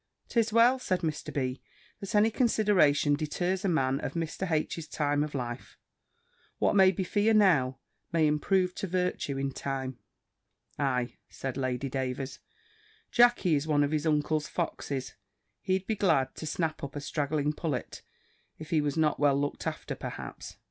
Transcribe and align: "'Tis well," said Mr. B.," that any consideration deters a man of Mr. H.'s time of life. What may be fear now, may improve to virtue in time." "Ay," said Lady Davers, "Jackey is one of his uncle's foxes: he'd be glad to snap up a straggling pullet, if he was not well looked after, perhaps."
"'Tis 0.29 0.51
well," 0.51 0.79
said 0.79 1.01
Mr. 1.01 1.31
B.," 1.31 1.61
that 1.99 2.15
any 2.15 2.31
consideration 2.31 3.13
deters 3.13 3.63
a 3.63 3.69
man 3.69 3.99
of 3.99 4.13
Mr. 4.15 4.49
H.'s 4.49 4.87
time 4.87 5.23
of 5.23 5.35
life. 5.35 5.77
What 6.57 6.75
may 6.75 6.89
be 6.91 7.03
fear 7.03 7.35
now, 7.35 7.77
may 8.11 8.25
improve 8.25 8.73
to 8.77 8.87
virtue 8.87 9.37
in 9.37 9.51
time." 9.51 9.99
"Ay," 10.79 11.17
said 11.29 11.55
Lady 11.55 11.87
Davers, 11.87 12.39
"Jackey 13.11 13.53
is 13.53 13.67
one 13.67 13.83
of 13.83 13.91
his 13.91 14.07
uncle's 14.07 14.47
foxes: 14.47 15.13
he'd 15.61 15.85
be 15.85 15.95
glad 15.95 16.33
to 16.33 16.47
snap 16.47 16.83
up 16.83 16.95
a 16.95 16.99
straggling 16.99 17.53
pullet, 17.53 18.01
if 18.57 18.71
he 18.71 18.81
was 18.81 18.97
not 18.97 19.19
well 19.19 19.39
looked 19.39 19.67
after, 19.67 19.93
perhaps." 19.93 20.57